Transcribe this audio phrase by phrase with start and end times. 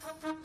[0.00, 0.43] Thank you.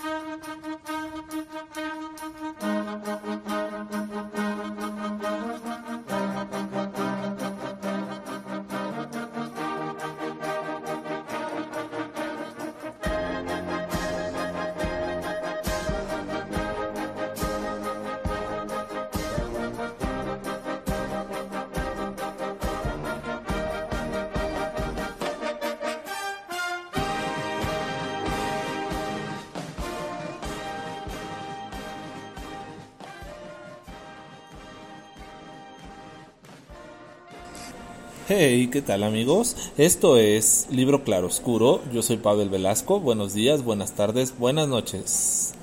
[38.31, 39.57] Hey, ¿qué tal amigos?
[39.75, 41.81] Esto es Libro Claroscuro.
[41.91, 42.99] Yo soy Pavel Velasco.
[42.99, 45.55] Buenos días, buenas tardes, buenas noches.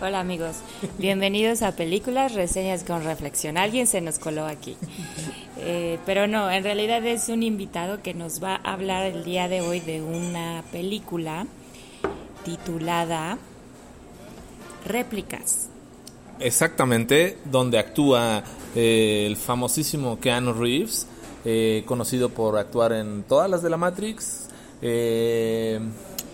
[0.00, 0.58] Hola amigos,
[0.96, 3.58] bienvenidos a Películas, Reseñas con Reflexión.
[3.58, 4.76] Alguien se nos coló aquí.
[5.62, 9.48] Eh, pero no, en realidad es un invitado que nos va a hablar el día
[9.48, 11.48] de hoy de una película
[12.44, 13.38] titulada
[14.86, 15.68] Réplicas.
[16.40, 18.42] Exactamente, donde actúa
[18.74, 21.06] eh, el famosísimo Keanu Reeves,
[21.44, 24.48] eh, conocido por actuar en todas las de la Matrix.
[24.80, 25.78] Eh,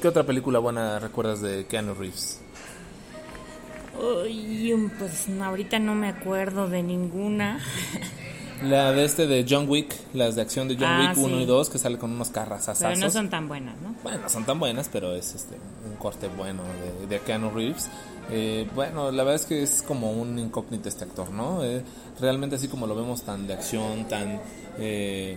[0.01, 2.41] ¿Qué otra película buena recuerdas de Keanu Reeves?
[3.99, 7.61] Uy, pues ahorita no me acuerdo de ninguna.
[8.63, 11.43] La de este de John Wick, las de acción de John Ah, Wick 1 sí.
[11.43, 12.83] y 2, que sale con unos carrazazos.
[12.87, 13.95] Pero no son tan buenas, ¿no?
[14.03, 15.57] Bueno, no son tan buenas, pero es este
[15.89, 16.63] un corte bueno
[17.01, 17.89] de, de Keanu Reeves.
[18.31, 21.63] Eh, bueno, la verdad es que es como un incógnito este actor, ¿no?
[21.65, 21.83] Eh,
[22.21, 24.41] realmente así como lo vemos tan de acción, tan
[24.79, 25.37] eh,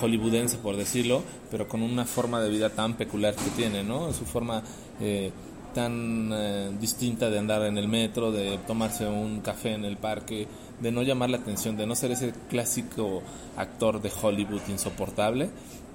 [0.00, 4.12] hollywoodense por decirlo, pero con una forma de vida tan peculiar que tiene, ¿no?
[4.12, 4.62] Su forma
[5.00, 5.32] eh,
[5.74, 10.46] tan eh, distinta de andar en el metro, de tomarse un café en el parque,
[10.80, 13.22] de no llamar la atención, de no ser ese clásico
[13.56, 15.50] actor de Hollywood insoportable.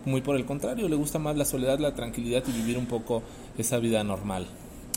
[0.05, 3.21] Muy por el contrario, le gusta más la soledad, la tranquilidad y vivir un poco
[3.57, 4.47] esa vida normal.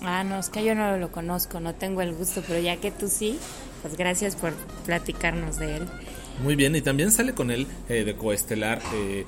[0.04, 2.91] Ah, no, es que yo no lo conozco, no tengo el gusto, pero ya que
[2.91, 3.38] tú sí,
[3.82, 4.53] pues gracias por
[4.84, 5.88] platicarnos de él.
[6.42, 9.25] Muy bien, y también sale con él eh, de coestelar eh,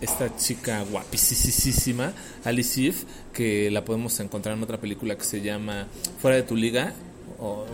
[0.00, 2.12] esta chica guapísima,
[2.44, 2.96] Alice Eve,
[3.32, 5.88] que la podemos encontrar en otra película que se llama
[6.22, 6.94] Fuera de tu liga,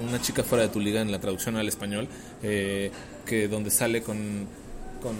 [0.03, 2.09] Una chica fuera de tu liga en la traducción al español,
[2.43, 2.91] eh,
[3.27, 4.47] que donde sale con,
[5.00, 5.15] con,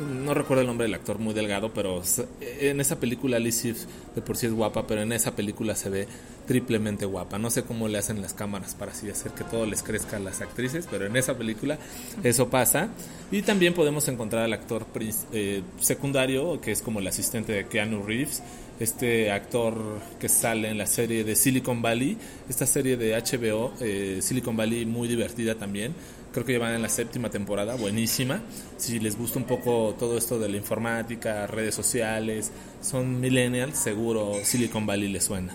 [0.00, 2.02] un, no recuerdo el nombre del actor, muy delgado, pero
[2.40, 3.74] en esa película Eve
[4.14, 6.08] de por sí es guapa, pero en esa película se ve
[6.46, 7.38] triplemente guapa.
[7.38, 10.20] No sé cómo le hacen las cámaras para así hacer que todo les crezca a
[10.20, 11.78] las actrices, pero en esa película
[12.22, 12.88] eso pasa.
[13.30, 14.86] Y también podemos encontrar al actor
[15.32, 18.42] eh, secundario, que es como el asistente de Keanu Reeves,
[18.80, 22.16] este actor que sale en la serie de Silicon Valley,
[22.48, 25.94] esta serie de HBO, eh, Silicon Valley muy divertida también.
[26.32, 28.42] Creo que ya van en la séptima temporada, buenísima.
[28.76, 32.50] Si les gusta un poco todo esto de la informática, redes sociales,
[32.82, 35.54] son millennials, seguro Silicon Valley les suena.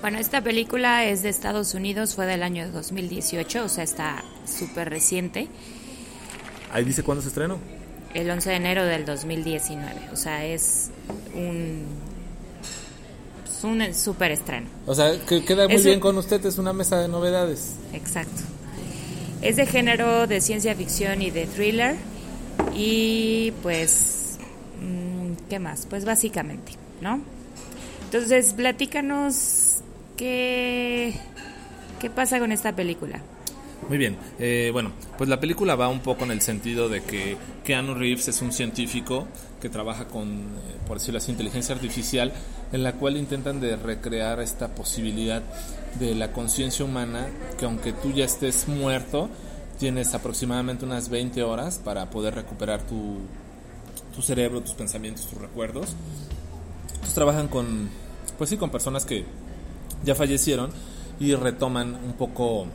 [0.00, 4.90] Bueno, esta película es de Estados Unidos, fue del año 2018, o sea, está súper
[4.90, 5.48] reciente,
[6.72, 7.58] Ahí dice cuándo se estrenó.
[8.14, 10.90] El 11 de enero del 2019, o sea, es
[11.34, 11.84] un,
[13.46, 14.66] es un súper estreno.
[14.86, 17.74] O sea, que queda muy Es bien un- con usted, es una mesa de novedades.
[17.92, 18.42] Exacto.
[19.40, 21.96] Es de género de ciencia ficción y de thriller.
[22.74, 24.38] Y pues,
[24.80, 25.86] mm, ¿qué más?
[25.88, 27.20] Pues básicamente, ¿no?
[28.04, 29.78] Entonces, platícanos
[30.16, 31.14] qué,
[32.00, 33.20] qué pasa con esta película.
[33.88, 37.36] Muy bien, eh, bueno, pues la película va un poco en el sentido de que
[37.64, 39.26] Keanu Reeves es un científico
[39.60, 42.32] que trabaja con, eh, por decirlo así, inteligencia artificial,
[42.72, 45.42] en la cual intentan de recrear esta posibilidad
[45.98, 47.26] de la conciencia humana,
[47.58, 49.28] que aunque tú ya estés muerto,
[49.78, 53.18] tienes aproximadamente unas 20 horas para poder recuperar tu,
[54.14, 55.96] tu cerebro, tus pensamientos, tus recuerdos.
[56.86, 57.90] Entonces trabajan con,
[58.38, 59.24] pues sí, con personas que
[60.04, 60.70] ya fallecieron
[61.18, 62.66] y retoman un poco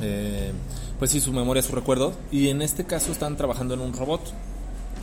[0.00, 0.52] eh,
[0.98, 2.12] pues sí, su memoria, su recuerdo.
[2.30, 4.20] Y en este caso están trabajando en un robot.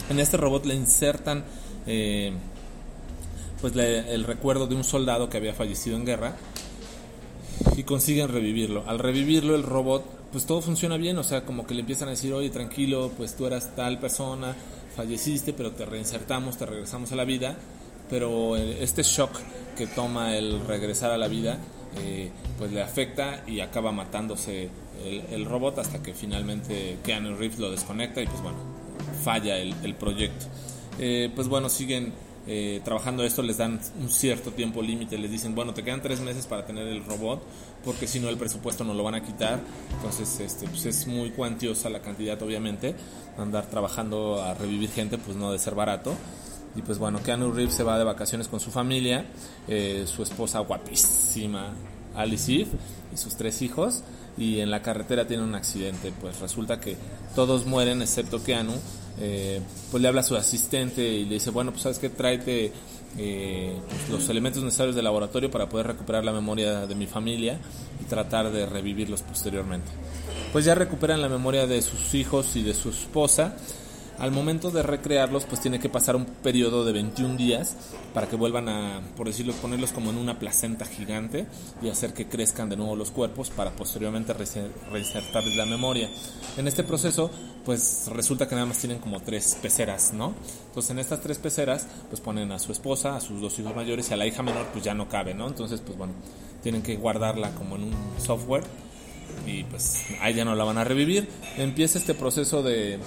[0.10, 1.44] En este robot le insertan
[1.88, 2.34] eh,
[3.62, 6.36] pues el recuerdo de un soldado que había fallecido en guerra
[7.76, 8.84] y consiguen revivirlo.
[8.88, 12.12] Al revivirlo el robot, pues todo funciona bien, o sea, como que le empiezan a
[12.12, 14.56] decir, oye, tranquilo, pues tú eras tal persona,
[14.96, 17.56] falleciste, pero te reinsertamos, te regresamos a la vida,
[18.10, 19.32] pero eh, este shock
[19.78, 21.58] que toma el regresar a la vida,
[21.98, 24.70] eh, pues le afecta y acaba matándose
[25.04, 28.58] el, robot hasta que finalmente Keanu Reeves lo desconecta y pues bueno,
[29.24, 30.46] falla el, proyecto.
[31.00, 32.14] Eh, pues bueno, siguen
[32.48, 36.20] eh, trabajando esto, les dan un cierto tiempo límite, les dicen, bueno, te quedan tres
[36.22, 37.42] meses para tener el robot,
[37.84, 39.60] porque si no el presupuesto no lo van a quitar,
[39.96, 42.94] entonces este, pues es muy cuantiosa la cantidad obviamente,
[43.38, 46.14] andar trabajando a revivir gente pues no de ser barato.
[46.76, 49.26] Y pues bueno, Keanu Reeves se va de vacaciones con su familia,
[49.68, 51.74] eh, su esposa guapísima
[52.16, 52.68] Alice Eve
[53.14, 54.04] y sus tres hijos
[54.38, 56.12] y en la carretera tiene un accidente.
[56.20, 56.98] Pues resulta que
[57.36, 58.74] todos mueren excepto Keanu.
[59.20, 59.62] Eh,
[59.92, 62.74] pues le habla a su asistente y le dice, bueno, pues sabes que tráete
[63.18, 67.60] eh, pues, los elementos necesarios del laboratorio para poder recuperar la memoria de mi familia
[68.02, 69.90] y tratar de revivirlos posteriormente.
[70.52, 73.56] Pues ya recuperan la memoria de sus hijos y de su esposa
[74.18, 77.76] al momento de recrearlos, pues tiene que pasar un periodo de 21 días
[78.14, 81.48] para que vuelvan a, por decirlo, ponerlos como en una placenta gigante
[81.82, 86.10] y hacer que crezcan de nuevo los cuerpos para posteriormente reinsertarles la memoria.
[86.58, 87.30] En este proceso,
[87.66, 90.34] pues resulta que nada más tienen como tres peceras, ¿no?
[90.68, 94.10] Entonces en estas tres peceras, pues ponen a su esposa, a sus dos hijos mayores
[94.10, 95.48] y a la hija menor, pues ya no cabe, ¿no?
[95.48, 96.14] Entonces, pues bueno,
[96.64, 98.64] tienen que guardarla como en un software
[99.46, 101.28] y pues ahí ya no la van a revivir.
[101.58, 103.00] Empieza este proceso de,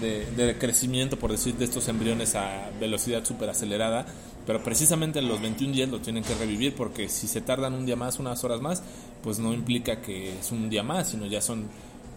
[0.00, 4.06] de, crecimiento, por decir, de estos embriones a velocidad súper acelerada,
[4.46, 7.86] pero precisamente en los 21 días lo tienen que revivir porque si se tardan un
[7.86, 8.82] día más, unas horas más,
[9.22, 11.68] pues no implica que es un día más, sino ya son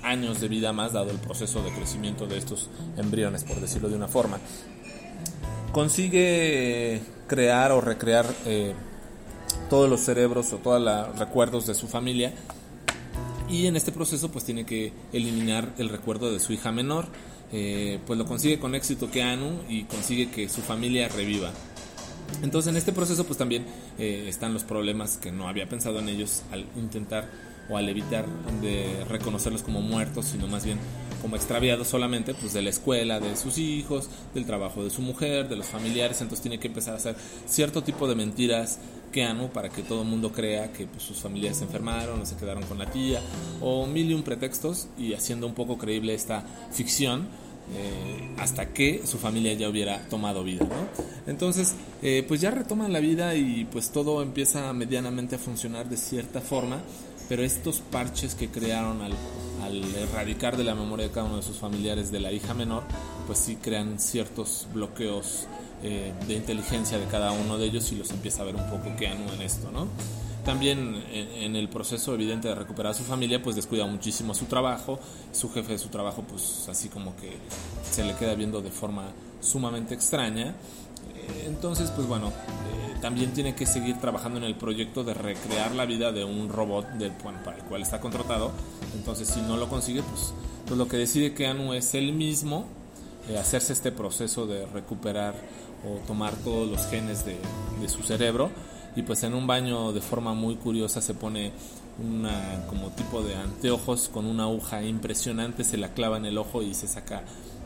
[0.03, 3.95] años de vida más dado el proceso de crecimiento de estos embriones, por decirlo de
[3.95, 4.39] una forma.
[5.71, 8.73] Consigue crear o recrear eh,
[9.69, 12.33] todos los cerebros o todos los recuerdos de su familia
[13.49, 17.07] y en este proceso pues tiene que eliminar el recuerdo de su hija menor.
[17.51, 21.51] Eh, pues lo consigue con éxito Keanu y consigue que su familia reviva.
[22.43, 23.65] Entonces en este proceso pues también
[23.97, 27.27] eh, están los problemas que no había pensado en ellos al intentar
[27.69, 28.25] o al evitar
[28.61, 30.77] de reconocerlos como muertos, sino más bien
[31.21, 35.49] como extraviados solamente pues de la escuela, de sus hijos, del trabajo de su mujer,
[35.49, 37.15] de los familiares, entonces tiene que empezar a hacer
[37.45, 38.79] cierto tipo de mentiras
[39.09, 42.35] Keanu para que todo el mundo crea que pues, sus familias se enfermaron o se
[42.35, 43.21] quedaron con la tía
[43.61, 47.27] o mil y un pretextos y haciendo un poco creíble esta ficción
[47.75, 50.65] eh, hasta que su familia ya hubiera tomado vida,
[51.27, 55.97] Entonces, eh, pues ya retoman la vida y pues todo empieza medianamente a funcionar de
[55.97, 56.79] cierta forma,
[57.27, 59.13] pero estos parches que crearon al,
[59.61, 62.81] al erradicar de la memoria de cada uno de sus familiares de la hija menor,
[63.27, 65.45] pues sí crean ciertos bloqueos
[65.81, 68.93] eh, de inteligencia de cada uno de ellos y los empieza a ver un poco
[68.97, 69.87] Keanu en esto, ¿no?
[70.43, 74.99] También en, el proceso evidente de recuperar a su familia, pues descuida muchísimo su trabajo,
[75.31, 77.37] su jefe de su trabajo, pues así como que
[77.89, 79.11] se le queda viendo de forma
[79.41, 80.47] sumamente extraña.
[80.47, 85.75] Eh, entonces, pues bueno, eh, también tiene que seguir trabajando en el proyecto de recrear
[85.75, 88.51] la vida de un robot del, para el cual está contratado.
[88.95, 90.33] Entonces, si no lo consigue, pues,
[90.65, 92.65] pues lo que decide Keanu es él mismo
[93.37, 95.35] hacerse este proceso de recuperar
[95.85, 97.37] o tomar todos los genes de,
[97.87, 98.51] su cerebro
[98.95, 101.51] y pues en un baño de forma muy curiosa se pone
[101.97, 106.61] una como tipo de anteojos con una aguja impresionante, se la clava en el ojo
[106.61, 107.23] y se saca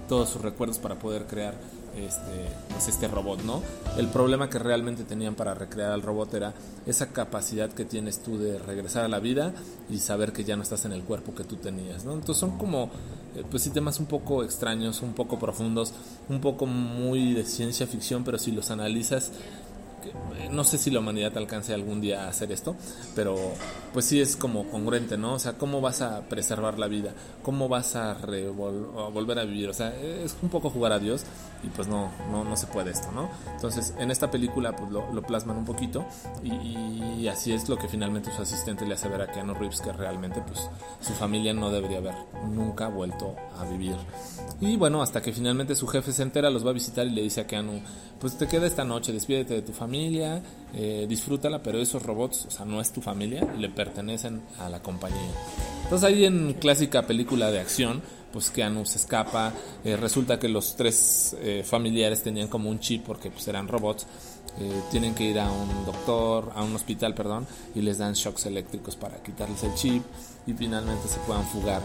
[0.08, 1.56] todos sus recuerdos para poder crear
[1.98, 3.62] este, pues este robot, ¿no?
[3.98, 6.54] El problema que realmente tenían para recrear al robot era
[6.86, 9.54] esa capacidad que tienes tú de regresar a la vida
[9.90, 12.14] y saber que ya no estás en el cuerpo que tú tenías, ¿no?
[12.14, 12.90] Entonces son como,
[13.50, 15.94] pues sí, temas un poco extraños, un poco profundos,
[16.30, 19.32] un poco muy de ciencia ficción, pero si los analizas
[20.52, 22.76] no sé si la humanidad alcance algún día a hacer esto,
[23.16, 23.36] pero
[23.94, 25.34] pues sí es como congruente, ¿no?
[25.34, 27.14] O sea, ¿cómo vas a preservar la vida?
[27.44, 28.18] ¿Cómo vas a,
[29.14, 29.70] volver a vivir?
[29.70, 31.24] O sea, es un poco jugar a Dios
[31.64, 33.30] y pues no, no, no se puede esto, ¿no?
[33.56, 36.06] Entonces, en esta película pues lo, plasman un poquito
[36.44, 39.94] y, así es lo que finalmente su asistente le hace ver a Keanu Reeves que
[39.94, 40.70] realmente pues
[41.02, 42.14] su familia no debería haber
[42.52, 43.96] nunca vuelto a vivir.
[44.60, 47.22] Y bueno, hasta que finalmente su jefe se entera, los va a visitar y le
[47.22, 47.82] dice a Keanu,
[48.20, 52.52] pues te queda esta noche, despídete de tu familia, eh, disfrútala, pero esos robots, o
[52.52, 55.32] sea, no es tu familia, le pertenecen a la compañía.
[55.84, 60.76] Entonces ahí en clásica película de acción, pues Keanu se escapa, eh, resulta que los
[60.76, 64.08] tres eh, familiares tenían como un chip porque pues eran robots,
[64.92, 68.96] tienen que ir a un doctor, a un hospital, perdón, y les dan shocks eléctricos
[68.96, 70.04] para quitarles el chip
[70.46, 71.82] y finalmente se puedan fugar.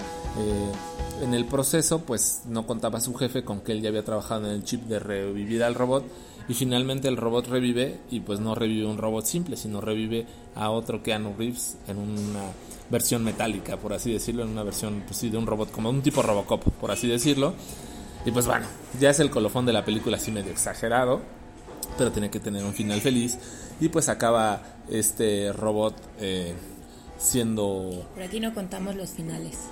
[1.22, 4.52] en el proceso, pues no contaba su jefe con que él ya había trabajado en
[4.52, 6.04] el chip de revivir al robot
[6.48, 10.70] y finalmente el robot revive y pues no revive un robot simple, sino revive a
[10.70, 12.44] otro Keanu Reeves en una
[12.90, 16.00] versión metálica, por así decirlo, en una versión pues, sí, de un robot como un
[16.00, 17.54] tipo Robocop, por así decirlo.
[18.24, 18.66] Y pues bueno,
[18.98, 21.20] ya es el colofón de la película así medio exagerado,
[21.96, 23.38] pero tiene que tener un final feliz.
[23.80, 26.54] Y pues acaba este robot eh,
[27.18, 28.06] siendo...
[28.14, 29.68] Por aquí no contamos los finales.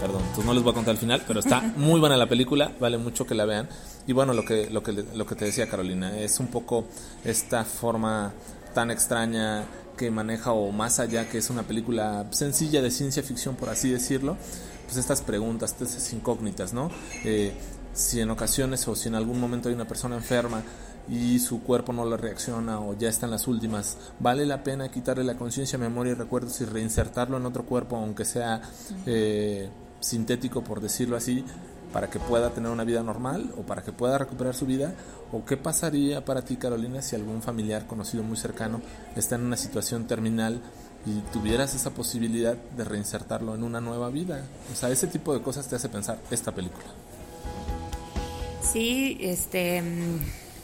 [0.00, 2.72] Perdón, pues no les voy a contar el final, pero está muy buena la película,
[2.78, 3.68] vale mucho que la vean.
[4.06, 6.86] Y bueno, lo que, lo que, lo que te decía Carolina, es un poco
[7.24, 8.32] esta forma
[8.74, 9.64] tan extraña
[9.96, 13.88] que maneja o más allá que es una película sencilla de ciencia ficción por así
[13.88, 14.36] decirlo
[14.84, 16.90] pues estas preguntas estas incógnitas no
[17.24, 17.54] eh,
[17.94, 20.62] si en ocasiones o si en algún momento hay una persona enferma
[21.08, 24.90] y su cuerpo no le reacciona o ya está en las últimas, ¿vale la pena
[24.90, 28.60] quitarle la conciencia, memoria y recuerdos y reinsertarlo en otro cuerpo, aunque sea
[29.06, 31.44] eh, sintético, por decirlo así,
[31.92, 34.94] para que pueda tener una vida normal o para que pueda recuperar su vida?
[35.32, 38.82] ¿O qué pasaría para ti, Carolina, si algún familiar conocido muy cercano
[39.16, 40.60] está en una situación terminal
[41.06, 44.42] y tuvieras esa posibilidad de reinsertarlo en una nueva vida?
[44.72, 46.86] O sea, ese tipo de cosas te hace pensar esta película.
[48.62, 50.18] Sí, este, mm,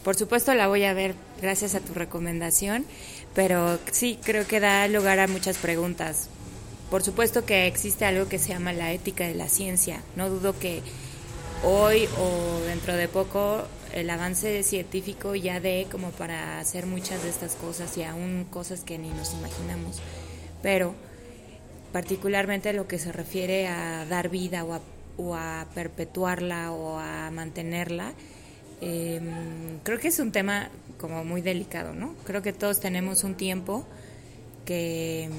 [0.04, 2.84] por supuesto la voy a ver gracias a tu recomendación,
[3.34, 6.28] pero sí creo que da lugar a muchas preguntas.
[6.92, 10.02] Por supuesto que existe algo que se llama la ética de la ciencia.
[10.14, 10.82] No dudo que
[11.64, 13.62] hoy o dentro de poco
[13.94, 18.80] el avance científico ya dé como para hacer muchas de estas cosas y aún cosas
[18.80, 20.02] que ni nos imaginamos.
[20.62, 20.94] Pero
[21.92, 24.62] particularmente lo que se refiere a dar vida
[25.16, 28.12] o a perpetuarla o a mantenerla,
[28.82, 30.68] em, creo que es un tema
[30.98, 32.14] como muy delicado, ¿no?
[32.26, 33.86] Creo que todos tenemos un tiempo
[34.66, 35.30] que,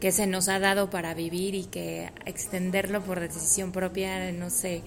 [0.00, 4.82] que se nos ha dado para vivir y que extenderlo por decisión propia, no sé,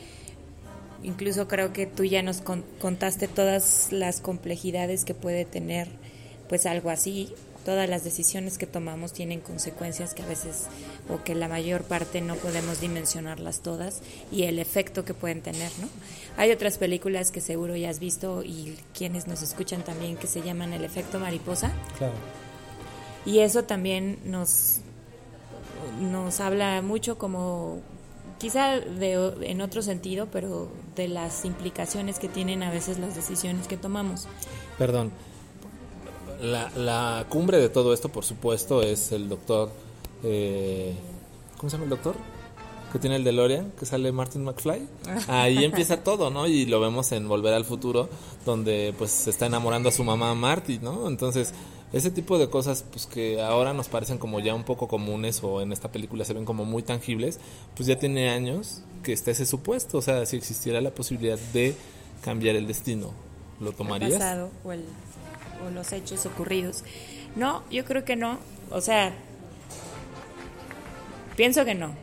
[1.03, 5.87] incluso creo que tú ya nos contaste todas las complejidades que puede tener
[6.49, 7.33] pues algo así,
[7.65, 10.67] todas las decisiones que tomamos tienen consecuencias que a veces
[11.09, 15.69] o que la mayor parte no podemos dimensionarlas todas y el efecto que pueden tener,
[15.81, 15.89] ¿no?
[16.37, 20.41] Hay otras películas que seguro ya has visto y quienes nos escuchan también que se
[20.41, 21.73] llaman El efecto mariposa.
[21.97, 22.13] Claro.
[23.25, 24.79] Y eso también nos
[25.99, 27.81] nos habla mucho como
[28.37, 33.67] quizá de, en otro sentido, pero de las implicaciones que tienen a veces las decisiones
[33.67, 34.27] que tomamos.
[34.77, 35.11] Perdón,
[36.41, 39.71] la, la cumbre de todo esto, por supuesto, es el doctor.
[40.23, 40.93] Eh,
[41.57, 42.15] ¿Cómo se llama el doctor?
[42.91, 44.87] Que tiene el DeLorean, que sale Martin McFly.
[45.27, 46.47] Ahí empieza todo, ¿no?
[46.47, 48.09] Y lo vemos en Volver al Futuro,
[48.45, 51.07] donde pues se está enamorando a su mamá Marty, ¿no?
[51.07, 51.53] Entonces,
[51.93, 55.61] ese tipo de cosas, pues que ahora nos parecen como ya un poco comunes o
[55.61, 57.39] en esta película se ven como muy tangibles,
[57.75, 59.97] pues ya tiene años que está ese supuesto.
[59.97, 61.75] O sea, si existiera la posibilidad de
[62.23, 63.11] cambiar el destino,
[63.59, 64.11] ¿lo tomarías?
[64.11, 64.83] El pasado o el
[65.65, 66.83] o los hechos ocurridos.
[67.35, 68.39] No, yo creo que no.
[68.71, 69.13] O sea,
[71.35, 71.95] pienso que no.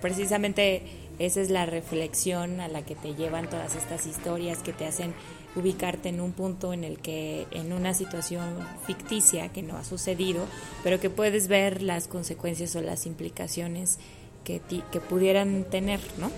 [0.00, 0.82] Precisamente
[1.18, 5.14] esa es la reflexión a la que te llevan todas estas historias que te hacen
[5.56, 8.44] ubicarte en un punto en el que en una situación
[8.86, 10.46] ficticia que no ha sucedido,
[10.82, 13.98] pero que puedes ver las consecuencias o las implicaciones
[14.44, 16.30] que, que pudieran tener, ¿no?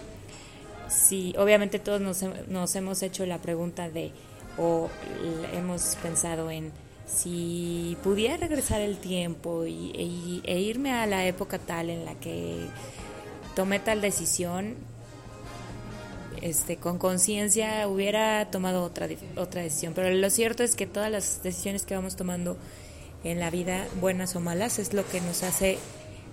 [0.88, 4.12] Sí, obviamente todos nos, nos hemos hecho la pregunta de
[4.58, 4.88] o
[5.52, 6.72] hemos pensado en
[7.06, 12.66] si pudiera regresar el tiempo y, e, irme a la época tal en la que
[13.54, 14.74] tomé tal decisión,
[16.42, 19.92] este, con conciencia hubiera tomado otra, otra decisión.
[19.94, 22.56] Pero lo cierto es que todas las decisiones que vamos tomando
[23.24, 25.78] en la vida, buenas o malas, es lo que nos hace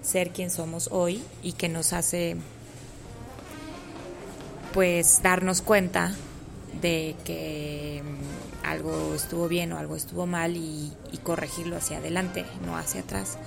[0.01, 2.35] ser quien somos hoy y que nos hace
[4.73, 6.13] pues darnos cuenta
[6.81, 10.91] de que mm, algo estuvo bien o algo estuvo mal y,
[11.23, 13.37] corregirlo hacia adelante, no hacia atrás.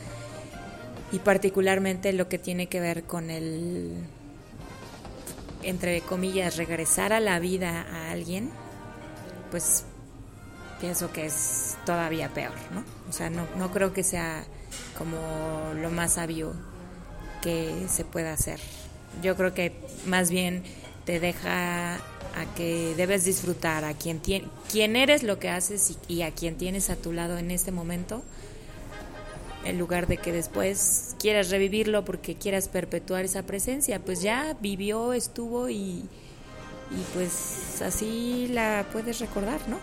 [1.12, 3.92] Y particularmente lo que tiene que ver con el,
[5.66, 8.50] entre comillas, regresar a la vida a alguien,
[9.50, 9.84] pues
[10.80, 12.84] pienso que es todavía peor, ¿no?
[13.08, 14.44] O sea, no, no creo que sea
[14.96, 15.18] como
[15.74, 16.54] lo más sabio
[17.42, 18.60] que se pueda hacer.
[19.22, 19.72] Yo creo que
[20.06, 20.62] más bien
[21.04, 24.20] te deja a que debes disfrutar a quien,
[24.70, 28.22] quién eres, lo que haces y, a quien tienes a tu lado en este momento,
[29.66, 35.12] en lugar de que después quieras revivirlo porque quieras perpetuar esa presencia, pues ya vivió,
[35.12, 36.04] estuvo y,
[36.90, 39.78] y pues así la puedes recordar, ¿no?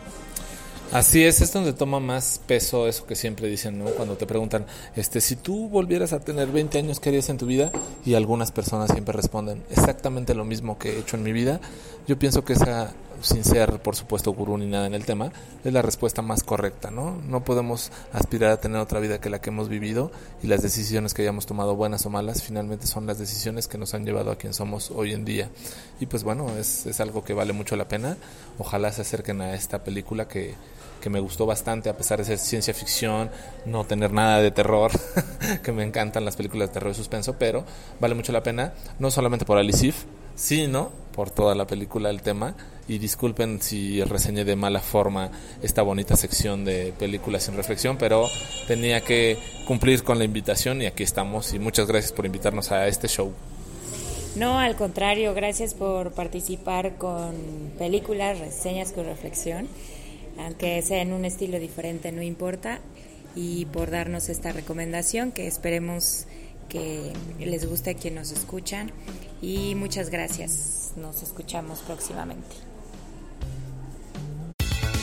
[0.92, 3.86] Así es, es donde toma más peso eso que siempre dicen, ¿no?
[3.86, 7.48] Cuando te preguntan, este, si tú volvieras a tener 20 años, ¿qué harías en tu
[7.48, 7.72] vida?
[8.06, 11.60] Y algunas personas siempre responden, exactamente lo mismo que he hecho en mi vida.
[12.08, 15.32] Yo pienso que esa sin ser, por supuesto, gurú ni nada en el tema,
[15.64, 17.22] es la respuesta más correcta, ¿no?
[17.26, 20.12] No podemos aspirar a tener otra vida que la que hemos vivido
[20.44, 23.94] y las decisiones que hayamos tomado, buenas o malas, finalmente son las decisiones que nos
[23.94, 25.50] han llevado a quien somos hoy en día.
[26.00, 28.18] Y pues bueno, es, es algo que vale mucho la pena.
[28.58, 30.56] Ojalá se acerquen a esta película que,
[31.04, 33.30] que me gustó bastante, a pesar de ser ciencia ficción,
[33.66, 34.90] no tener nada de terror,
[35.64, 37.66] que me encantan las películas de terror y suspenso, pero
[38.00, 40.06] vale mucho la pena, no solamente por Alicif,
[40.36, 42.56] sino por toda la película, el tema,
[42.88, 45.30] y disculpen si reseñé de mala forma
[45.62, 48.30] esta bonita sección de películas sin reflexión, pero
[48.66, 51.54] tenía que cumplir con la invitación y aquí estamos.
[51.54, 53.34] Y muchas gracias por invitarnos a este show.
[54.38, 57.36] No, al contrario, gracias por participar con
[57.78, 59.68] películas, reseñas con reflexión,
[60.38, 62.80] aunque sea en un estilo diferente, no importa,
[63.36, 66.26] y por darnos esta recomendación que esperemos
[66.70, 68.92] que les guste a quienes nos escuchan
[69.42, 70.94] y muchas gracias.
[70.96, 72.56] Nos escuchamos próximamente.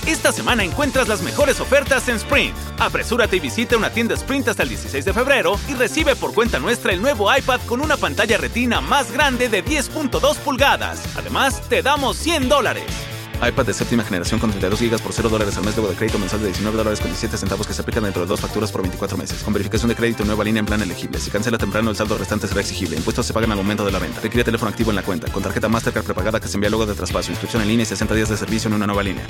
[0.06, 2.56] Esta semana encuentras las mejores ofertas en Sprint.
[2.78, 6.58] Apresúrate y visita una tienda Sprint hasta el 16 de febrero y recibe por cuenta
[6.58, 11.02] nuestra el nuevo iPad con una pantalla retina más grande de 10.2 pulgadas.
[11.16, 13.09] Además, te damos 100 dólares
[13.46, 16.18] iPad de séptima generación con 32 GB por 0 dólares al mes luego de crédito
[16.18, 18.82] mensual de 19 dólares con 17 centavos que se aplican dentro de dos facturas por
[18.82, 19.42] 24 meses.
[19.42, 21.18] Con verificación de crédito nueva línea en plan elegible.
[21.18, 22.96] Si cancela temprano, el saldo restante será exigible.
[22.96, 24.20] Impuestos se pagan al momento de la venta.
[24.20, 25.30] Requiere teléfono activo en la cuenta.
[25.32, 27.30] Con tarjeta Mastercard prepagada que se envía luego de traspaso.
[27.30, 29.26] Inscripción en línea y 60 días de servicio en una nueva línea.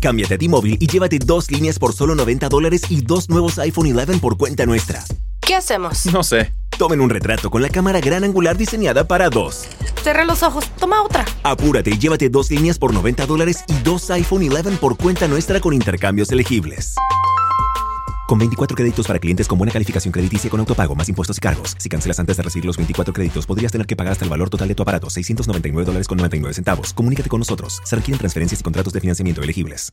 [0.00, 3.96] Cámbiate a T-Mobile y llévate dos líneas por solo 90 dólares y dos nuevos iPhone
[3.96, 5.04] 11 por cuenta nuestra.
[5.40, 6.06] ¿Qué hacemos?
[6.06, 6.52] No sé.
[6.78, 9.66] Tomen un retrato con la cámara gran angular diseñada para dos.
[10.02, 11.24] Cerra los ojos, toma otra.
[11.42, 15.60] Apúrate y llévate dos líneas por 90 dólares y dos iPhone 11 por cuenta nuestra
[15.60, 16.94] con intercambios elegibles.
[18.26, 21.76] Con 24 créditos para clientes con buena calificación crediticia con autopago más impuestos y cargos.
[21.78, 24.48] Si cancelas antes de recibir los 24 créditos, podrías tener que pagar hasta el valor
[24.48, 26.94] total de tu aparato, 699 dólares con 99 centavos.
[26.94, 27.80] Comunícate con nosotros.
[27.84, 29.90] Se requieren transferencias y contratos de financiamiento elegibles.